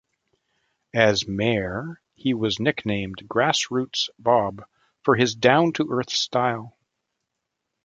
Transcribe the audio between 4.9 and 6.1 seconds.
for his down-to-earth